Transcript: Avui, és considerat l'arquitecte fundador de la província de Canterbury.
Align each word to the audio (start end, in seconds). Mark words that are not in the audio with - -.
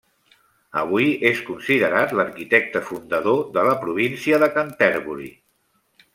Avui, 0.83 1.09
és 1.29 1.41
considerat 1.49 2.15
l'arquitecte 2.21 2.81
fundador 2.89 3.45
de 3.59 3.67
la 3.69 3.77
província 3.85 4.43
de 4.47 4.51
Canterbury. 4.57 5.31